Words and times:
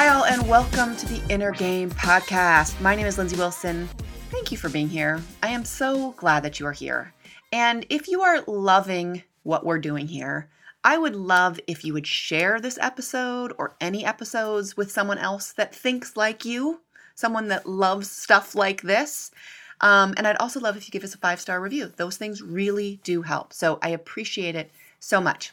and 0.00 0.46
welcome 0.46 0.94
to 0.94 1.06
the 1.06 1.20
Inner 1.28 1.50
Game 1.50 1.90
Podcast. 1.90 2.80
My 2.80 2.94
name 2.94 3.06
is 3.06 3.18
Lindsey 3.18 3.36
Wilson. 3.36 3.88
Thank 4.30 4.52
you 4.52 4.56
for 4.56 4.68
being 4.68 4.88
here. 4.88 5.20
I 5.42 5.48
am 5.48 5.64
so 5.64 6.12
glad 6.12 6.44
that 6.44 6.60
you 6.60 6.66
are 6.66 6.72
here. 6.72 7.12
And 7.50 7.84
if 7.88 8.06
you 8.06 8.22
are 8.22 8.44
loving 8.46 9.22
what 9.42 9.66
we're 9.66 9.80
doing 9.80 10.06
here, 10.06 10.48
I 10.84 10.98
would 10.98 11.16
love 11.16 11.58
if 11.66 11.84
you 11.84 11.94
would 11.94 12.06
share 12.06 12.60
this 12.60 12.78
episode 12.80 13.52
or 13.58 13.74
any 13.80 14.04
episodes 14.04 14.76
with 14.76 14.92
someone 14.92 15.18
else 15.18 15.52
that 15.52 15.74
thinks 15.74 16.16
like 16.16 16.44
you, 16.44 16.80
someone 17.16 17.48
that 17.48 17.66
loves 17.66 18.08
stuff 18.08 18.54
like 18.54 18.82
this. 18.82 19.32
Um, 19.80 20.14
and 20.16 20.28
I'd 20.28 20.36
also 20.36 20.60
love 20.60 20.76
if 20.76 20.86
you 20.86 20.92
give 20.92 21.04
us 21.04 21.14
a 21.14 21.18
five 21.18 21.40
star 21.40 21.60
review. 21.60 21.92
Those 21.96 22.16
things 22.16 22.40
really 22.40 23.00
do 23.02 23.22
help. 23.22 23.52
So 23.52 23.78
I 23.82 23.88
appreciate 23.88 24.54
it 24.54 24.70
so 25.00 25.20
much. 25.20 25.52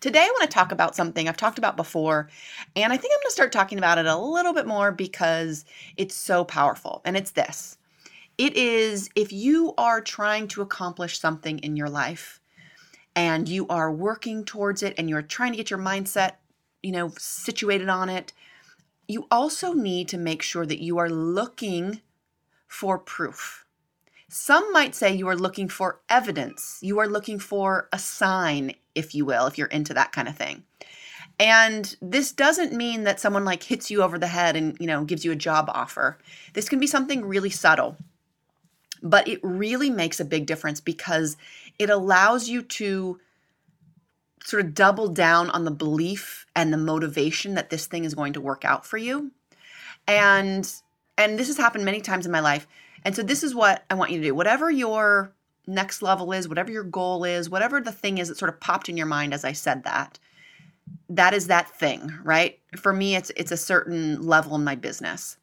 Today, 0.00 0.20
I 0.20 0.30
want 0.38 0.42
to 0.42 0.54
talk 0.54 0.72
about 0.72 0.94
something 0.94 1.28
I've 1.28 1.38
talked 1.38 1.58
about 1.58 1.76
before, 1.76 2.28
and 2.74 2.92
I 2.92 2.96
think 2.96 3.12
I'm 3.14 3.20
going 3.22 3.28
to 3.28 3.32
start 3.32 3.52
talking 3.52 3.78
about 3.78 3.98
it 3.98 4.06
a 4.06 4.16
little 4.16 4.52
bit 4.52 4.66
more 4.66 4.92
because 4.92 5.64
it's 5.96 6.14
so 6.14 6.44
powerful. 6.44 7.00
And 7.04 7.16
it's 7.16 7.30
this 7.30 7.78
it 8.38 8.54
is 8.56 9.08
if 9.14 9.32
you 9.32 9.72
are 9.78 10.00
trying 10.00 10.48
to 10.48 10.62
accomplish 10.62 11.18
something 11.18 11.58
in 11.60 11.76
your 11.76 11.88
life 11.88 12.40
and 13.14 13.48
you 13.48 13.66
are 13.68 13.90
working 13.90 14.44
towards 14.44 14.82
it 14.82 14.94
and 14.98 15.08
you're 15.08 15.22
trying 15.22 15.52
to 15.52 15.56
get 15.56 15.70
your 15.70 15.78
mindset, 15.78 16.32
you 16.82 16.92
know, 16.92 17.10
situated 17.16 17.88
on 17.88 18.10
it, 18.10 18.32
you 19.08 19.26
also 19.30 19.72
need 19.72 20.08
to 20.08 20.18
make 20.18 20.42
sure 20.42 20.66
that 20.66 20.82
you 20.82 20.98
are 20.98 21.08
looking 21.08 22.02
for 22.68 22.98
proof. 22.98 23.65
Some 24.28 24.72
might 24.72 24.94
say 24.94 25.14
you 25.14 25.28
are 25.28 25.36
looking 25.36 25.68
for 25.68 26.00
evidence. 26.08 26.78
You 26.82 26.98
are 26.98 27.08
looking 27.08 27.38
for 27.38 27.88
a 27.92 27.98
sign, 27.98 28.74
if 28.94 29.14
you 29.14 29.24
will, 29.24 29.46
if 29.46 29.56
you're 29.56 29.68
into 29.68 29.94
that 29.94 30.12
kind 30.12 30.28
of 30.28 30.36
thing. 30.36 30.64
And 31.38 31.94
this 32.00 32.32
doesn't 32.32 32.72
mean 32.72 33.04
that 33.04 33.20
someone 33.20 33.44
like 33.44 33.62
hits 33.62 33.90
you 33.90 34.02
over 34.02 34.18
the 34.18 34.26
head 34.26 34.56
and, 34.56 34.76
you 34.80 34.86
know, 34.86 35.04
gives 35.04 35.24
you 35.24 35.32
a 35.32 35.36
job 35.36 35.70
offer. 35.72 36.18
This 36.54 36.68
can 36.68 36.80
be 36.80 36.86
something 36.86 37.24
really 37.24 37.50
subtle. 37.50 37.96
But 39.02 39.28
it 39.28 39.38
really 39.42 39.90
makes 39.90 40.18
a 40.18 40.24
big 40.24 40.46
difference 40.46 40.80
because 40.80 41.36
it 41.78 41.90
allows 41.90 42.48
you 42.48 42.62
to 42.62 43.20
sort 44.42 44.64
of 44.64 44.74
double 44.74 45.08
down 45.08 45.50
on 45.50 45.64
the 45.64 45.70
belief 45.70 46.46
and 46.54 46.72
the 46.72 46.78
motivation 46.78 47.54
that 47.54 47.68
this 47.68 47.86
thing 47.86 48.04
is 48.04 48.14
going 48.14 48.32
to 48.32 48.40
work 48.40 48.64
out 48.64 48.86
for 48.86 48.96
you. 48.96 49.32
And 50.08 50.72
and 51.18 51.38
this 51.38 51.48
has 51.48 51.56
happened 51.56 51.84
many 51.84 52.00
times 52.00 52.26
in 52.26 52.32
my 52.32 52.40
life. 52.40 52.66
And 53.06 53.14
so 53.14 53.22
this 53.22 53.44
is 53.44 53.54
what 53.54 53.84
I 53.88 53.94
want 53.94 54.10
you 54.10 54.18
to 54.18 54.24
do. 54.24 54.34
Whatever 54.34 54.68
your 54.68 55.32
next 55.68 56.02
level 56.02 56.32
is, 56.32 56.48
whatever 56.48 56.72
your 56.72 56.82
goal 56.82 57.22
is, 57.22 57.48
whatever 57.48 57.80
the 57.80 57.92
thing 57.92 58.18
is 58.18 58.26
that 58.26 58.36
sort 58.36 58.48
of 58.48 58.58
popped 58.58 58.88
in 58.88 58.96
your 58.96 59.06
mind 59.06 59.32
as 59.32 59.44
I 59.44 59.52
said 59.52 59.84
that, 59.84 60.18
that 61.08 61.32
is 61.32 61.46
that 61.46 61.70
thing, 61.70 62.12
right? 62.24 62.58
For 62.76 62.92
me 62.92 63.14
it's 63.14 63.30
it's 63.36 63.52
a 63.52 63.56
certain 63.56 64.26
level 64.26 64.56
in 64.56 64.64
my 64.64 64.74
business. 64.74 65.36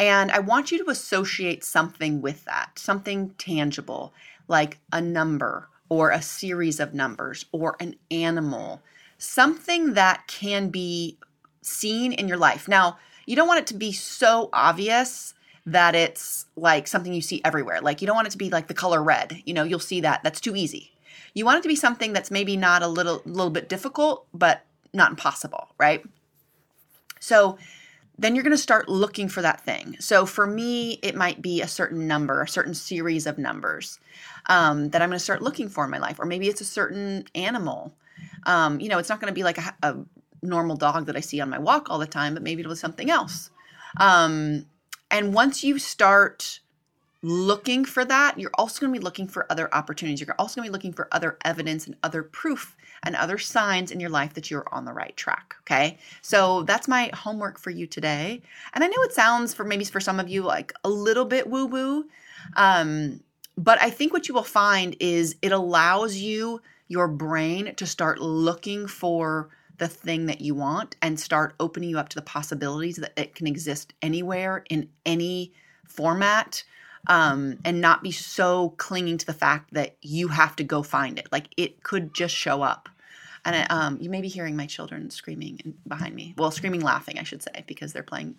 And 0.00 0.30
I 0.30 0.38
want 0.38 0.72
you 0.72 0.82
to 0.82 0.90
associate 0.90 1.64
something 1.64 2.22
with 2.22 2.46
that, 2.46 2.78
something 2.78 3.34
tangible, 3.36 4.14
like 4.48 4.78
a 4.90 5.02
number 5.02 5.68
or 5.90 6.10
a 6.10 6.22
series 6.22 6.80
of 6.80 6.94
numbers 6.94 7.44
or 7.52 7.76
an 7.78 7.96
animal, 8.10 8.80
something 9.18 9.92
that 9.92 10.26
can 10.28 10.70
be 10.70 11.18
seen 11.60 12.14
in 12.14 12.26
your 12.26 12.38
life. 12.38 12.68
Now, 12.68 12.96
you 13.26 13.36
don't 13.36 13.48
want 13.48 13.60
it 13.60 13.66
to 13.66 13.74
be 13.74 13.92
so 13.92 14.48
obvious 14.54 15.34
that 15.66 15.94
it's 15.94 16.46
like 16.54 16.86
something 16.86 17.12
you 17.12 17.20
see 17.20 17.40
everywhere. 17.44 17.80
Like 17.80 18.00
you 18.00 18.06
don't 18.06 18.16
want 18.16 18.28
it 18.28 18.30
to 18.30 18.38
be 18.38 18.50
like 18.50 18.68
the 18.68 18.74
color 18.74 19.02
red. 19.02 19.42
You 19.44 19.52
know, 19.52 19.64
you'll 19.64 19.80
see 19.80 20.00
that. 20.00 20.22
That's 20.22 20.40
too 20.40 20.56
easy. 20.56 20.92
You 21.34 21.44
want 21.44 21.58
it 21.58 21.62
to 21.62 21.68
be 21.68 21.76
something 21.76 22.12
that's 22.12 22.30
maybe 22.30 22.56
not 22.56 22.82
a 22.82 22.88
little 22.88 23.20
little 23.26 23.50
bit 23.50 23.68
difficult, 23.68 24.26
but 24.32 24.62
not 24.92 25.10
impossible, 25.10 25.68
right? 25.78 26.02
So 27.20 27.58
then 28.18 28.34
you're 28.34 28.44
going 28.44 28.52
to 28.52 28.58
start 28.58 28.88
looking 28.88 29.28
for 29.28 29.42
that 29.42 29.60
thing. 29.60 29.96
So 30.00 30.24
for 30.24 30.46
me, 30.46 30.92
it 31.02 31.14
might 31.14 31.42
be 31.42 31.60
a 31.60 31.68
certain 31.68 32.06
number, 32.06 32.40
a 32.40 32.48
certain 32.48 32.72
series 32.72 33.26
of 33.26 33.36
numbers 33.36 33.98
um, 34.46 34.88
that 34.90 35.02
I'm 35.02 35.10
going 35.10 35.18
to 35.18 35.24
start 35.24 35.42
looking 35.42 35.68
for 35.68 35.84
in 35.84 35.90
my 35.90 35.98
life, 35.98 36.18
or 36.18 36.24
maybe 36.24 36.48
it's 36.48 36.62
a 36.62 36.64
certain 36.66 37.24
animal. 37.34 37.92
Um, 38.44 38.80
you 38.80 38.88
know, 38.88 38.98
it's 38.98 39.10
not 39.10 39.20
going 39.20 39.30
to 39.30 39.34
be 39.34 39.42
like 39.42 39.58
a, 39.58 39.74
a, 39.82 39.96
normal 40.42 40.76
dog 40.76 41.06
that 41.06 41.16
I 41.16 41.20
see 41.20 41.40
on 41.40 41.50
my 41.50 41.58
walk 41.58 41.90
all 41.90 41.98
the 41.98 42.06
time, 42.06 42.34
but 42.34 42.42
maybe 42.42 42.62
it 42.62 42.68
was 42.68 42.78
something 42.78 43.10
else. 43.10 43.50
Um, 43.96 44.66
and 45.10 45.34
once 45.34 45.62
you 45.62 45.78
start 45.78 46.60
looking 47.22 47.84
for 47.84 48.04
that, 48.04 48.38
you're 48.38 48.50
also 48.54 48.80
going 48.80 48.92
to 48.92 48.98
be 48.98 49.04
looking 49.04 49.26
for 49.26 49.50
other 49.50 49.72
opportunities. 49.74 50.20
You're 50.20 50.36
also 50.38 50.60
going 50.60 50.66
to 50.66 50.70
be 50.70 50.72
looking 50.72 50.92
for 50.92 51.08
other 51.12 51.38
evidence 51.44 51.86
and 51.86 51.96
other 52.02 52.22
proof 52.22 52.76
and 53.02 53.16
other 53.16 53.38
signs 53.38 53.90
in 53.90 54.00
your 54.00 54.10
life 54.10 54.34
that 54.34 54.50
you're 54.50 54.66
on 54.72 54.84
the 54.84 54.92
right 54.92 55.16
track. 55.16 55.56
Okay. 55.62 55.98
So 56.22 56.62
that's 56.62 56.88
my 56.88 57.10
homework 57.14 57.58
for 57.58 57.70
you 57.70 57.86
today. 57.86 58.42
And 58.74 58.84
I 58.84 58.86
know 58.86 59.02
it 59.02 59.12
sounds 59.12 59.54
for 59.54 59.64
maybe 59.64 59.84
for 59.84 60.00
some 60.00 60.20
of 60.20 60.28
you 60.28 60.42
like 60.42 60.72
a 60.84 60.88
little 60.88 61.24
bit 61.24 61.48
woo 61.48 61.66
woo. 61.66 62.06
Um, 62.54 63.20
but 63.58 63.80
I 63.80 63.90
think 63.90 64.12
what 64.12 64.28
you 64.28 64.34
will 64.34 64.42
find 64.42 64.96
is 65.00 65.36
it 65.42 65.52
allows 65.52 66.16
you, 66.16 66.60
your 66.88 67.08
brain, 67.08 67.74
to 67.76 67.86
start 67.86 68.18
looking 68.18 68.86
for 68.86 69.48
the 69.78 69.88
thing 69.88 70.26
that 70.26 70.40
you 70.40 70.54
want 70.54 70.96
and 71.02 71.18
start 71.18 71.54
opening 71.60 71.90
you 71.90 71.98
up 71.98 72.08
to 72.10 72.16
the 72.16 72.22
possibilities 72.22 72.96
that 72.96 73.12
it 73.16 73.34
can 73.34 73.46
exist 73.46 73.92
anywhere 74.02 74.64
in 74.70 74.88
any 75.04 75.52
format 75.84 76.62
um, 77.08 77.58
and 77.64 77.80
not 77.80 78.02
be 78.02 78.10
so 78.10 78.70
clinging 78.78 79.18
to 79.18 79.26
the 79.26 79.32
fact 79.32 79.72
that 79.74 79.96
you 80.02 80.28
have 80.28 80.56
to 80.56 80.64
go 80.64 80.82
find 80.82 81.18
it. 81.18 81.28
Like 81.30 81.48
it 81.56 81.82
could 81.82 82.14
just 82.14 82.34
show 82.34 82.62
up. 82.62 82.88
And 83.46 83.66
um, 83.70 83.98
you 84.00 84.10
may 84.10 84.20
be 84.20 84.28
hearing 84.28 84.56
my 84.56 84.66
children 84.66 85.08
screaming 85.08 85.74
behind 85.86 86.16
me. 86.16 86.34
Well, 86.36 86.50
screaming, 86.50 86.80
laughing, 86.80 87.16
I 87.20 87.22
should 87.22 87.44
say, 87.44 87.62
because 87.68 87.92
they're 87.92 88.02
playing 88.02 88.34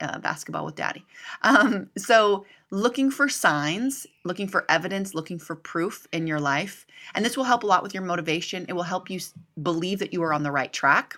uh, 0.00 0.20
basketball 0.20 0.64
with 0.64 0.76
daddy. 0.76 1.04
Um, 1.42 1.90
so, 1.98 2.46
looking 2.70 3.10
for 3.10 3.28
signs, 3.28 4.06
looking 4.24 4.46
for 4.46 4.64
evidence, 4.68 5.14
looking 5.14 5.40
for 5.40 5.56
proof 5.56 6.06
in 6.12 6.28
your 6.28 6.38
life. 6.38 6.86
And 7.16 7.24
this 7.24 7.36
will 7.36 7.42
help 7.44 7.64
a 7.64 7.66
lot 7.66 7.82
with 7.82 7.92
your 7.92 8.04
motivation. 8.04 8.64
It 8.68 8.74
will 8.74 8.84
help 8.84 9.10
you 9.10 9.18
believe 9.60 9.98
that 9.98 10.12
you 10.12 10.22
are 10.22 10.32
on 10.32 10.44
the 10.44 10.52
right 10.52 10.72
track. 10.72 11.16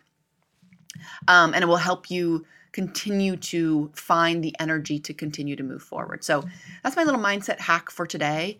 Um, 1.28 1.52
and 1.52 1.62
it 1.62 1.66
will 1.66 1.76
help 1.76 2.10
you 2.10 2.46
continue 2.72 3.36
to 3.36 3.92
find 3.94 4.42
the 4.42 4.56
energy 4.58 4.98
to 5.00 5.12
continue 5.12 5.54
to 5.54 5.62
move 5.62 5.82
forward. 5.82 6.24
So, 6.24 6.44
that's 6.82 6.96
my 6.96 7.04
little 7.04 7.20
mindset 7.20 7.60
hack 7.60 7.90
for 7.90 8.06
today. 8.06 8.58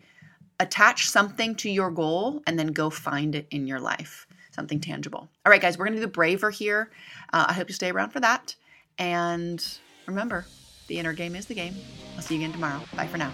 Attach 0.59 1.09
something 1.09 1.55
to 1.55 1.71
your 1.71 1.89
goal 1.89 2.43
and 2.45 2.59
then 2.59 2.67
go 2.67 2.91
find 2.91 3.33
it 3.33 3.47
in 3.49 3.65
your 3.65 3.79
life 3.79 4.27
something 4.55 4.79
tangible. 4.79 5.29
All 5.45 5.51
right, 5.51 5.61
guys, 5.61 5.77
we're 5.77 5.85
going 5.85 5.95
to 5.95 5.99
do 5.99 6.05
the 6.05 6.11
braver 6.11 6.49
here. 6.49 6.89
Uh, 7.31 7.45
I 7.49 7.53
hope 7.53 7.67
you 7.67 7.75
stay 7.75 7.91
around 7.91 8.09
for 8.09 8.21
that. 8.21 8.55
And 8.97 9.63
remember, 10.07 10.45
the 10.87 10.97
inner 10.97 11.13
game 11.13 11.35
is 11.35 11.45
the 11.45 11.53
game. 11.53 11.75
I'll 12.15 12.21
see 12.21 12.35
you 12.35 12.41
again 12.41 12.53
tomorrow. 12.53 12.81
Bye 12.95 13.07
for 13.07 13.17
now. 13.17 13.31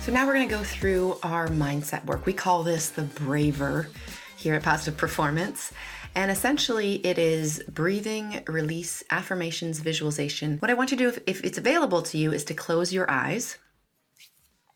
So 0.00 0.14
now 0.14 0.26
we're 0.26 0.34
going 0.34 0.48
to 0.48 0.54
go 0.54 0.64
through 0.64 1.18
our 1.22 1.46
mindset 1.48 2.04
work. 2.06 2.26
We 2.26 2.32
call 2.32 2.62
this 2.62 2.88
the 2.88 3.02
braver 3.02 3.90
here 4.40 4.54
at 4.54 4.62
Positive 4.62 4.96
Performance. 4.96 5.72
And 6.14 6.30
essentially, 6.30 6.94
it 7.06 7.18
is 7.18 7.62
breathing, 7.68 8.42
release, 8.48 9.04
affirmations, 9.10 9.78
visualization. 9.78 10.58
What 10.58 10.70
I 10.70 10.74
want 10.74 10.90
you 10.90 10.96
to 10.96 11.04
do, 11.04 11.08
if, 11.08 11.18
if 11.26 11.44
it's 11.44 11.58
available 11.58 12.02
to 12.02 12.18
you, 12.18 12.32
is 12.32 12.44
to 12.44 12.54
close 12.54 12.92
your 12.92 13.08
eyes. 13.10 13.58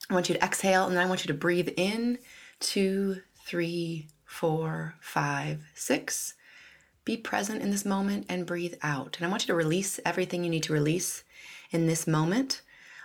I 0.09 0.15
want 0.15 0.29
you 0.29 0.35
to 0.37 0.45
exhale, 0.45 0.87
and 0.87 0.97
then 0.97 1.05
I 1.05 1.09
want 1.09 1.25
you 1.25 1.29
to 1.29 1.35
breathe 1.35 1.71
in 1.77 2.19
two, 2.61 3.23
three, 3.45 4.09
four, 4.25 4.95
five, 5.01 5.63
six. 5.75 6.35
Be 7.05 7.17
present 7.17 7.63
in 7.63 7.71
this 7.71 7.85
moment 7.85 8.27
and 8.29 8.47
breathe 8.47 8.75
out. 8.83 9.17
And 9.17 9.27
I 9.27 9.31
want 9.31 9.43
you 9.43 9.49
to 9.49 9.55
release 9.55 9.99
everything 10.05 10.45
you 10.45 10.51
need 10.51 10.63
to 10.65 10.73
release 10.73 11.25
in 11.71 11.87
this 11.87 12.07
moment 12.07 12.63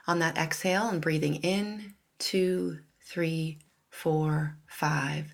on 0.08 0.20
that 0.20 0.38
exhale 0.38 0.88
and 0.88 1.02
breathing 1.02 1.36
in 1.36 1.96
two, 2.18 2.80
three, 3.02 3.60
four, 3.90 4.58
five, 4.68 5.34